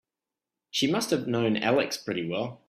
[0.71, 2.59] She must have known Alex pretty well.